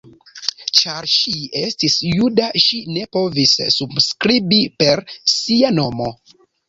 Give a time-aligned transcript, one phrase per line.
[0.77, 6.09] Ĉar ŝi estis juda ŝi ne povis subskribi per sia nomo.